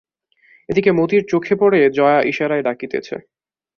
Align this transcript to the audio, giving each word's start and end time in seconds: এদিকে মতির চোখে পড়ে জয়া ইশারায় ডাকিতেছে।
এদিকে 0.69 0.91
মতির 0.91 1.23
চোখে 1.27 1.53
পড়ে 1.55 1.79
জয়া 1.89 2.19
ইশারায় 2.23 2.63
ডাকিতেছে। 2.63 3.15